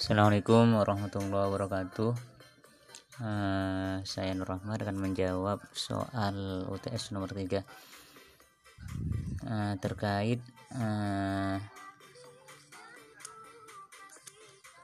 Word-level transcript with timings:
Assalamualaikum 0.00 0.80
warahmatullahi 0.80 1.52
wabarakatuh. 1.52 2.16
Uh, 3.20 4.00
Saya 4.08 4.32
Nur 4.32 4.48
Rahmat 4.48 4.80
akan 4.80 4.96
menjawab 4.96 5.60
soal 5.76 6.64
UTS 6.72 7.12
nomor 7.12 7.28
3 7.28 7.44
uh, 7.44 7.60
eh, 9.44 9.74
Terkait 9.76 10.40
uh, 10.72 11.60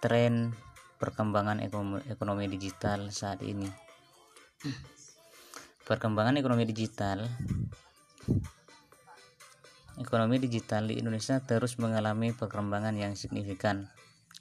Tren 0.04 0.52
perkembangan 1.00 1.64
ekonomi, 1.64 2.04
ekonomi 2.12 2.52
digital 2.52 3.08
saat 3.08 3.40
ini. 3.40 3.72
Perkembangan 5.88 6.36
ekonomi 6.36 6.68
digital 6.68 7.24
Ekonomi 9.96 10.36
digital 10.36 10.92
di 10.92 11.00
Indonesia 11.00 11.40
terus 11.40 11.80
mengalami 11.80 12.36
perkembangan 12.36 12.92
yang 13.00 13.16
signifikan 13.16 13.88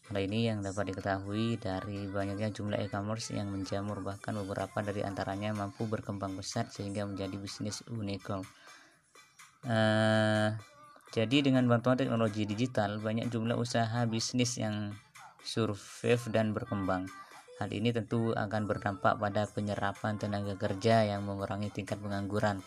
Hal 0.05 0.21
ini 0.21 0.45
yang 0.45 0.61
dapat 0.61 0.93
diketahui 0.93 1.57
dari 1.57 2.05
banyaknya 2.05 2.53
jumlah 2.53 2.77
e-commerce 2.77 3.33
yang 3.33 3.49
menjamur 3.49 4.05
bahkan 4.05 4.37
beberapa 4.37 4.85
dari 4.85 5.01
antaranya 5.01 5.49
mampu 5.57 5.89
berkembang 5.89 6.37
pesat 6.37 6.69
sehingga 6.69 7.09
menjadi 7.09 7.33
bisnis 7.41 7.81
unicorn. 7.89 8.45
Uh, 9.65 10.53
jadi 11.09 11.41
dengan 11.41 11.65
bantuan 11.65 11.97
teknologi 11.97 12.45
digital 12.45 13.01
banyak 13.01 13.33
jumlah 13.33 13.57
usaha 13.57 14.05
bisnis 14.05 14.61
yang 14.61 14.93
survive 15.41 16.21
dan 16.29 16.53
berkembang. 16.53 17.09
Hal 17.57 17.73
ini 17.73 17.89
tentu 17.95 18.35
akan 18.35 18.67
berdampak 18.69 19.17
pada 19.17 19.49
penyerapan 19.49 20.21
tenaga 20.21 20.53
kerja 20.59 21.07
yang 21.07 21.25
mengurangi 21.25 21.71
tingkat 21.73 21.97
pengangguran 21.97 22.61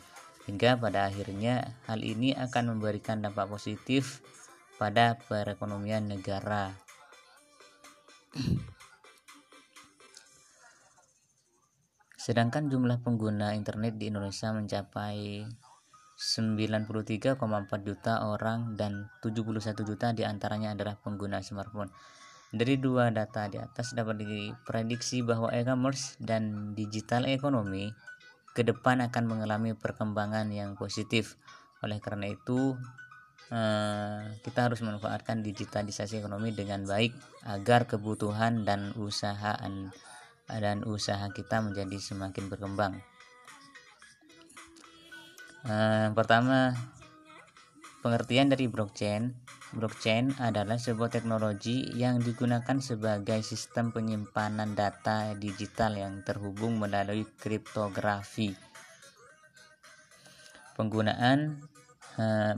hingga 0.49 0.81
pada 0.81 1.13
akhirnya 1.13 1.77
hal 1.85 2.01
ini 2.01 2.33
akan 2.33 2.75
memberikan 2.75 3.21
dampak 3.21 3.53
positif 3.53 4.25
pada 4.81 5.21
perekonomian 5.29 6.09
negara 6.09 6.73
Sedangkan 12.19 12.69
jumlah 12.69 13.01
pengguna 13.01 13.57
internet 13.57 13.97
di 13.97 14.13
Indonesia 14.13 14.53
mencapai 14.53 15.49
93,4 16.19 17.39
juta 17.87 18.27
orang 18.27 18.75
dan 18.75 19.07
71 19.23 19.87
juta 19.87 20.11
di 20.11 20.27
antaranya 20.27 20.75
adalah 20.75 20.99
pengguna 20.99 21.39
smartphone. 21.41 21.89
Dari 22.51 22.77
dua 22.77 23.15
data 23.15 23.47
di 23.47 23.57
atas 23.57 23.95
dapat 23.95 24.21
diprediksi 24.21 25.23
bahwa 25.23 25.49
e-commerce 25.55 26.19
dan 26.19 26.75
digital 26.75 27.25
ekonomi 27.25 27.93
ke 28.51 28.67
depan 28.67 28.99
akan 29.05 29.25
mengalami 29.31 29.79
perkembangan 29.79 30.51
yang 30.51 30.75
positif. 30.75 31.39
Oleh 31.87 32.03
karena 32.03 32.29
itu, 32.35 32.75
Eh, 33.49 34.21
kita 34.45 34.69
harus 34.69 34.85
memanfaatkan 34.85 35.41
digitalisasi 35.41 36.21
ekonomi 36.21 36.53
dengan 36.53 36.85
baik 36.85 37.17
agar 37.49 37.89
kebutuhan 37.89 38.69
dan 38.69 38.93
usaha 39.01 39.57
dan 40.53 40.85
usaha 40.85 41.25
kita 41.33 41.65
menjadi 41.65 41.97
semakin 41.97 42.45
berkembang. 42.53 43.01
Uh, 45.65 46.13
pertama, 46.13 46.77
pengertian 48.05 48.53
dari 48.53 48.69
blockchain. 48.69 49.33
Blockchain 49.73 50.33
adalah 50.41 50.81
sebuah 50.81 51.13
teknologi 51.13 51.89
yang 51.93 52.21
digunakan 52.21 52.81
sebagai 52.81 53.41
sistem 53.45 53.93
penyimpanan 53.93 54.73
data 54.73 55.37
digital 55.37 55.97
yang 55.97 56.21
terhubung 56.25 56.81
melalui 56.81 57.29
kriptografi. 57.37 58.57
Penggunaan 60.73 61.69
Eh, 61.88 61.88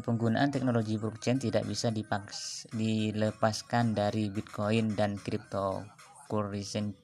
penggunaan 0.01 0.49
teknologi 0.49 0.97
blockchain 0.97 1.37
tidak 1.37 1.69
bisa 1.69 1.93
dipaks, 1.93 2.65
dilepaskan 2.73 3.93
dari 3.93 4.33
Bitcoin 4.33 4.97
dan 4.97 5.21
cryptocurrency. 5.21 6.97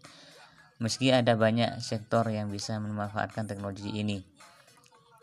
Meski 0.77 1.09
ada 1.13 1.37
banyak 1.37 1.81
sektor 1.81 2.25
yang 2.29 2.49
bisa 2.53 2.77
memanfaatkan 2.81 3.49
teknologi 3.49 3.93
ini. 3.97 4.21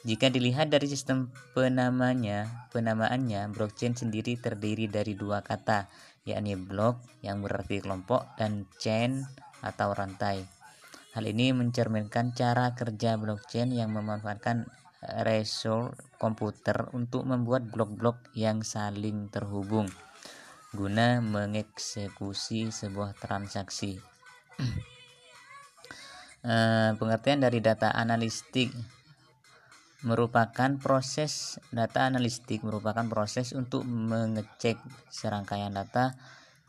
Jika 0.03 0.27
dilihat 0.27 0.67
dari 0.67 0.85
sistem 0.91 1.31
penamanya, 1.55 2.69
penamaannya, 2.75 3.47
blockchain 3.55 3.95
sendiri 3.95 4.35
terdiri 4.35 4.91
dari 4.91 5.15
dua 5.15 5.39
kata, 5.39 5.87
yakni 6.27 6.59
block 6.59 6.99
yang 7.23 7.39
berarti 7.39 7.79
kelompok 7.79 8.35
dan 8.35 8.67
chain 8.77 9.23
atau 9.63 9.95
rantai. 9.95 10.43
Hal 11.15 11.23
ini 11.23 11.55
mencerminkan 11.55 12.35
cara 12.35 12.75
kerja 12.75 13.15
blockchain 13.15 13.71
yang 13.71 13.95
memanfaatkan 13.95 14.67
resource 15.27 15.99
komputer 16.15 16.87
untuk 16.95 17.27
membuat 17.27 17.67
blok-blok 17.67 18.31
yang 18.35 18.63
saling 18.63 19.27
terhubung 19.27 19.91
guna 20.73 21.21
mengeksekusi 21.21 22.73
sebuah 22.73 23.13
transaksi. 23.17 23.99
Eh, 26.43 26.91
pengertian 26.99 27.39
dari 27.39 27.63
data 27.63 27.95
analistik 27.95 28.67
merupakan 30.03 30.75
proses 30.75 31.55
data 31.71 32.03
analistik 32.03 32.67
merupakan 32.67 33.07
proses 33.07 33.55
untuk 33.55 33.87
mengecek 33.87 34.75
serangkaian 35.07 35.71
data 35.71 36.19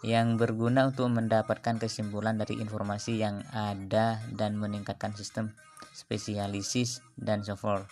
yang 0.06 0.39
berguna 0.39 0.87
untuk 0.87 1.11
mendapatkan 1.11 1.83
kesimpulan 1.83 2.39
dari 2.39 2.62
informasi 2.62 3.19
yang 3.19 3.43
ada 3.50 4.23
dan 4.31 4.55
meningkatkan 4.55 5.11
sistem 5.19 5.50
spesialisis 5.91 7.03
dan 7.19 7.43
software 7.43 7.91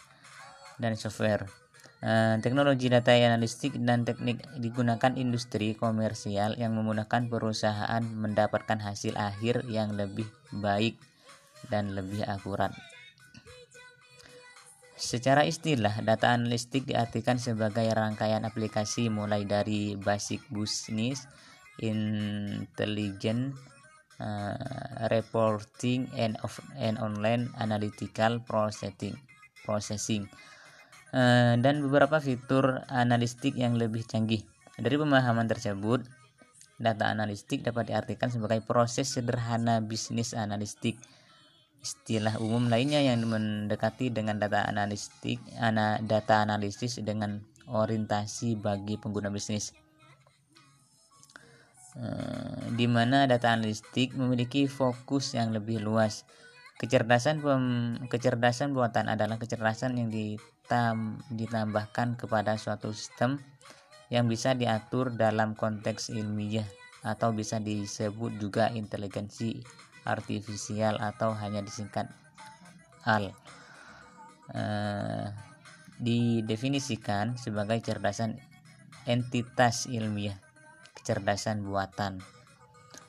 dan 0.81 0.95
software. 0.97 1.49
Uh, 2.03 2.35
teknologi 2.43 2.91
data 2.91 3.15
analistik 3.15 3.79
dan 3.79 4.03
teknik 4.03 4.43
digunakan 4.59 5.15
industri 5.15 5.79
komersial 5.79 6.59
yang 6.59 6.75
memudahkan 6.75 7.31
perusahaan 7.31 8.03
mendapatkan 8.03 8.83
hasil 8.83 9.15
akhir 9.15 9.63
yang 9.71 9.95
lebih 9.95 10.27
baik 10.51 10.99
dan 11.71 11.95
lebih 11.95 12.27
akurat. 12.27 12.75
Secara 14.99 15.47
istilah, 15.47 16.03
data 16.03 16.35
analistik 16.35 16.91
diartikan 16.91 17.39
sebagai 17.39 17.87
rangkaian 17.95 18.43
aplikasi 18.43 19.07
mulai 19.07 19.47
dari 19.47 19.95
basic 19.95 20.43
business, 20.51 21.27
intelligent, 21.79 23.55
uh, 24.19 25.07
reporting, 25.07 26.11
and, 26.19 26.35
of, 26.43 26.59
and 26.79 26.99
online 26.99 27.47
analytical 27.63 28.43
processing. 28.43 29.15
processing 29.63 30.27
Eh, 30.27 30.51
dan 31.13 31.85
beberapa 31.85 32.17
fitur 32.19 32.89
analistik 32.89 33.53
yang 33.61 33.77
lebih 33.77 34.09
canggih. 34.09 34.41
Dari 34.81 34.97
pemahaman 34.97 35.45
tersebut, 35.45 36.01
data 36.81 37.13
analistik 37.13 37.63
dapat 37.63 37.93
diartikan 37.93 38.33
sebagai 38.33 38.65
proses 38.65 39.13
sederhana 39.13 39.79
bisnis 39.85 40.33
analistik. 40.33 40.97
Istilah 41.83 42.39
umum 42.39 42.71
lainnya 42.71 43.03
yang 43.03 43.23
mendekati 43.27 44.09
dengan 44.09 44.39
data 44.39 44.65
analistik, 44.65 45.43
ana, 45.59 45.99
data 46.01 46.41
analisis 46.43 46.99
dengan 47.03 47.43
orientasi 47.69 48.59
bagi 48.59 48.97
pengguna 48.99 49.31
bisnis. 49.31 49.75
Uh, 51.93 52.73
di 52.73 52.89
mana 52.89 53.29
data 53.29 53.53
analistik 53.53 54.17
memiliki 54.17 54.65
fokus 54.65 55.37
yang 55.37 55.53
lebih 55.53 55.83
luas. 55.85 56.25
Kecerdasan 56.81 57.45
pem, 57.45 57.65
kecerdasan 58.09 58.73
buatan 58.73 59.13
adalah 59.13 59.37
kecerdasan 59.37 60.01
yang 60.01 60.09
di 60.09 60.41
tam, 60.67 61.23
ditambahkan 61.33 62.15
kepada 62.19 62.55
suatu 62.57 62.95
sistem 62.95 63.39
yang 64.13 64.29
bisa 64.29 64.53
diatur 64.53 65.13
dalam 65.13 65.57
konteks 65.57 66.13
ilmiah 66.13 66.69
atau 67.03 67.35
bisa 67.35 67.59
disebut 67.59 68.39
juga 68.39 68.71
inteligensi 68.71 69.59
artifisial 70.07 70.99
atau 71.01 71.35
hanya 71.35 71.65
disingkat 71.65 72.07
AL. 73.03 73.35
Uh, 74.53 75.33
didefinisikan 76.03 77.39
sebagai 77.39 77.79
cerdasan 77.81 78.37
entitas 79.07 79.87
ilmiah, 79.87 80.39
kecerdasan 80.99 81.63
buatan, 81.63 82.23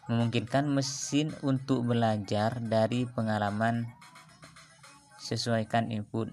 memungkinkan 0.09 0.69
mesin 0.69 1.33
untuk 1.41 1.85
belajar 1.89 2.61
dari 2.61 3.09
pengalaman 3.09 3.89
sesuaikan 5.17 5.89
input 5.89 6.29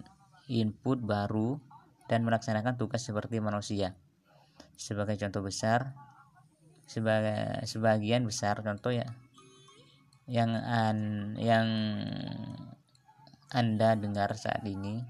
input 0.50 0.98
baru 0.98 1.62
dan 2.10 2.26
melaksanakan 2.26 2.74
tugas 2.74 3.06
seperti 3.06 3.38
manusia. 3.38 3.94
Sebagai 4.74 5.14
contoh 5.14 5.46
besar, 5.46 5.94
sebagai 6.90 7.62
sebagian 7.70 8.26
besar 8.26 8.58
contoh 8.66 8.90
ya 8.90 9.06
yang 10.26 10.54
an, 10.58 10.98
yang 11.38 11.66
Anda 13.54 13.94
dengar 13.94 14.34
saat 14.34 14.66
ini 14.66 15.02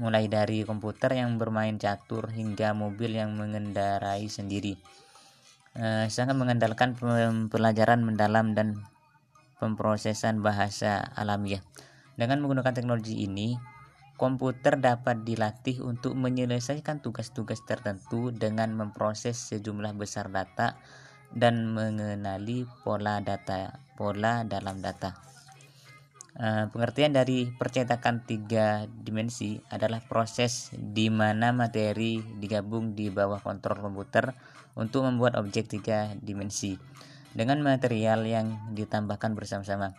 mulai 0.00 0.32
dari 0.32 0.64
komputer 0.64 1.12
yang 1.16 1.36
bermain 1.36 1.76
catur 1.76 2.32
hingga 2.32 2.72
mobil 2.72 3.20
yang 3.20 3.36
mengendarai 3.36 4.28
sendiri. 4.32 4.80
Eh, 5.76 6.06
sangat 6.08 6.36
mengandalkan 6.40 6.96
pelajaran 7.52 8.00
mendalam 8.00 8.56
dan 8.56 8.80
pemrosesan 9.60 10.40
bahasa 10.40 11.04
alamiah. 11.16 11.60
Dengan 12.16 12.40
menggunakan 12.40 12.72
teknologi 12.72 13.28
ini, 13.28 13.56
komputer 14.20 14.76
dapat 14.76 15.24
dilatih 15.24 15.80
untuk 15.80 16.12
menyelesaikan 16.12 17.00
tugas-tugas 17.00 17.64
tertentu 17.64 18.28
dengan 18.28 18.76
memproses 18.76 19.40
sejumlah 19.48 19.96
besar 19.96 20.28
data 20.28 20.76
dan 21.32 21.72
mengenali 21.72 22.68
pola 22.84 23.24
data 23.24 23.80
pola 23.96 24.44
dalam 24.44 24.84
data. 24.84 25.16
Uh, 26.36 26.68
pengertian 26.68 27.16
dari 27.16 27.48
percetakan 27.48 28.28
tiga 28.28 28.84
dimensi 28.84 29.56
adalah 29.72 30.04
proses 30.04 30.68
di 30.76 31.08
mana 31.08 31.56
materi 31.56 32.20
digabung 32.20 32.92
di 32.92 33.08
bawah 33.08 33.40
kontrol 33.40 33.80
komputer 33.80 34.36
untuk 34.76 35.08
membuat 35.08 35.40
objek 35.40 35.64
tiga 35.64 36.12
dimensi 36.20 36.76
dengan 37.32 37.64
material 37.64 38.28
yang 38.28 38.68
ditambahkan 38.76 39.32
bersama-sama. 39.32 39.96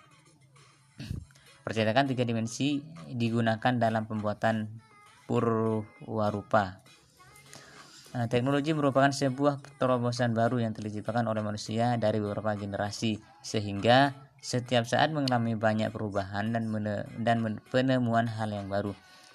Percetakan 1.62 2.10
tiga 2.10 2.26
dimensi 2.26 2.82
digunakan 3.12 3.74
dalam 3.78 4.10
pembuatan 4.10 4.66
purwarupa. 5.30 6.82
Nah, 8.12 8.28
teknologi 8.28 8.76
merupakan 8.76 9.08
sebuah 9.08 9.80
terobosan 9.80 10.36
baru 10.36 10.60
yang 10.60 10.76
diciptakan 10.76 11.32
oleh 11.32 11.40
manusia 11.40 11.96
dari 11.96 12.20
beberapa 12.20 12.52
generasi 12.60 13.24
sehingga 13.40 14.12
setiap 14.44 14.84
saat 14.84 15.16
mengalami 15.16 15.56
banyak 15.56 15.94
perubahan 15.96 16.52
dan 16.52 16.68
dan 17.24 17.38
penemuan 17.72 18.28
hal 18.28 18.52
yang 18.52 18.68
baru. 18.68 18.92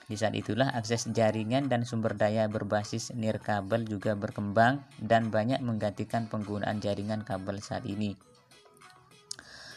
Di 0.07 0.15
saat 0.15 0.37
itulah 0.39 0.71
akses 0.71 1.09
jaringan 1.11 1.73
dan 1.73 1.83
sumber 1.89 2.15
daya 2.15 2.47
berbasis 2.47 3.11
nirkabel 3.17 3.83
juga 3.89 4.15
berkembang 4.15 4.85
dan 5.03 5.33
banyak 5.33 5.59
menggantikan 5.65 6.31
penggunaan 6.31 6.79
jaringan 6.79 7.25
kabel 7.25 7.59
saat 7.59 7.83
ini. 7.89 8.15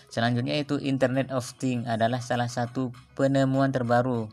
Selanjutnya 0.09 0.57
itu 0.57 0.81
Internet 0.81 1.29
of 1.29 1.45
Things 1.61 1.85
adalah 1.85 2.17
salah 2.17 2.49
satu 2.49 2.89
penemuan 3.13 3.69
terbaru 3.69 4.25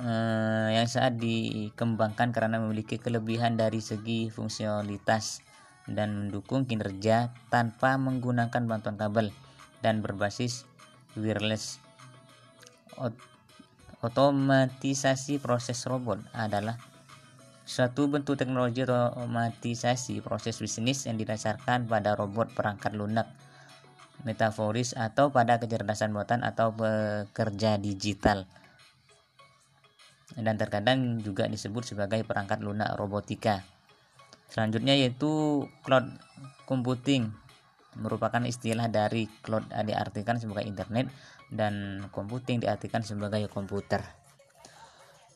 eh, 0.00 0.68
yang 0.80 0.88
saat 0.88 1.20
dikembangkan 1.20 2.32
karena 2.32 2.56
memiliki 2.56 2.96
kelebihan 2.96 3.60
dari 3.60 3.84
segi 3.84 4.32
fungsionalitas 4.32 5.44
dan 5.84 6.16
mendukung 6.16 6.64
kinerja 6.64 7.36
tanpa 7.52 8.00
menggunakan 8.00 8.64
bantuan 8.64 8.96
kabel 8.96 9.28
dan 9.84 10.00
berbasis 10.00 10.64
wireless. 11.20 11.76
Otomatisasi 14.00 15.36
proses 15.36 15.84
robot 15.84 16.24
adalah 16.32 16.80
suatu 17.68 18.08
bentuk 18.08 18.40
teknologi 18.40 18.88
otomatisasi 18.88 20.24
proses 20.24 20.56
bisnis 20.60 21.04
yang 21.04 21.20
didasarkan 21.20 21.84
pada 21.88 22.16
robot 22.16 22.52
perangkat 22.56 22.96
lunak 22.96 23.28
metaforis 24.24 24.96
atau 24.96 25.30
pada 25.30 25.60
kecerdasan 25.60 26.16
buatan 26.16 26.42
atau 26.42 26.72
pekerja 26.72 27.76
digital 27.76 28.48
dan 30.34 30.58
terkadang 30.58 31.22
juga 31.22 31.46
disebut 31.46 31.94
sebagai 31.94 32.26
perangkat 32.26 32.58
lunak 32.58 32.90
robotika. 32.98 33.62
Selanjutnya 34.50 34.98
yaitu 34.98 35.62
cloud 35.86 36.10
computing 36.66 37.30
merupakan 37.94 38.42
istilah 38.42 38.90
dari 38.90 39.30
cloud 39.44 39.70
diartikan 39.70 40.42
sebagai 40.42 40.66
internet 40.66 41.06
dan 41.54 42.06
computing 42.10 42.58
diartikan 42.58 43.06
sebagai 43.06 43.46
komputer. 43.46 44.02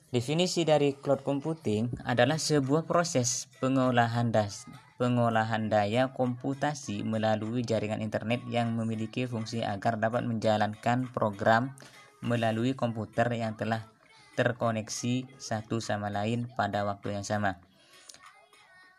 Definisi 0.09 0.65
dari 0.65 0.97
cloud 0.97 1.21
computing 1.21 2.03
adalah 2.09 2.41
sebuah 2.41 2.89
proses 2.89 3.47
pengolahan 3.61 4.33
das, 4.33 4.65
pengolahan 4.99 5.71
daya 5.71 6.11
komputasi 6.11 7.07
melalui 7.07 7.63
jaringan 7.63 8.03
internet 8.03 8.43
yang 8.51 8.75
memiliki 8.75 9.31
fungsi 9.31 9.63
agar 9.63 9.97
dapat 9.97 10.27
menjalankan 10.27 11.07
program 11.15 11.73
melalui 12.19 12.75
komputer 12.75 13.31
yang 13.31 13.55
telah 13.55 13.87
terkoneksi 14.35 15.39
satu 15.39 15.79
sama 15.79 16.11
lain 16.11 16.51
pada 16.59 16.83
waktu 16.83 17.15
yang 17.15 17.23
sama. 17.23 17.63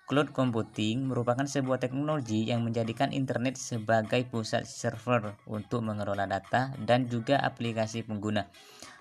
Cloud 0.09 0.33
computing 0.33 1.05
merupakan 1.05 1.45
sebuah 1.45 1.77
teknologi 1.77 2.49
yang 2.49 2.65
menjadikan 2.65 3.13
internet 3.13 3.61
sebagai 3.61 4.25
pusat 4.25 4.65
server 4.65 5.37
untuk 5.45 5.85
mengelola 5.85 6.25
data 6.25 6.73
dan 6.81 7.05
juga 7.05 7.37
aplikasi 7.37 8.01
pengguna. 8.01 8.49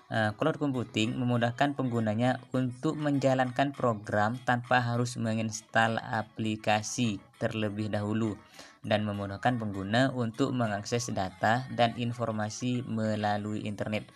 Cloud 0.09 0.57
computing 0.57 1.13
memudahkan 1.21 1.77
penggunanya 1.77 2.41
untuk 2.49 2.97
menjalankan 2.97 3.69
program 3.77 4.41
tanpa 4.41 4.81
harus 4.81 5.21
menginstal 5.21 6.01
aplikasi 6.01 7.21
terlebih 7.37 7.93
dahulu 7.93 8.33
dan 8.81 9.05
memudahkan 9.05 9.61
pengguna 9.61 10.09
untuk 10.09 10.49
mengakses 10.55 11.13
data 11.13 11.69
dan 11.69 11.93
informasi 11.99 12.81
melalui 12.89 13.69
internet. 13.69 14.09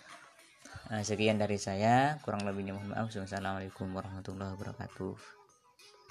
Uh, 0.90 1.00
sekian 1.00 1.40
dari 1.40 1.56
saya, 1.56 2.20
kurang 2.20 2.44
lebihnya 2.44 2.76
mohon 2.76 2.92
maaf. 2.92 3.08
Wassalamualaikum 3.08 3.88
warahmatullahi 3.94 4.52
wabarakatuh. 4.52 5.43